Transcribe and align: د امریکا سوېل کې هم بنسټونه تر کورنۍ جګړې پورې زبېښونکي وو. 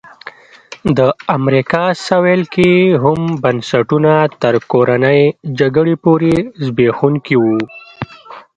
د 0.97 0.99
امریکا 1.37 1.83
سوېل 2.07 2.41
کې 2.53 2.71
هم 3.03 3.21
بنسټونه 3.43 4.13
تر 4.41 4.53
کورنۍ 4.71 5.21
جګړې 5.59 5.95
پورې 6.05 6.33
زبېښونکي 6.65 7.35
وو. 7.43 7.57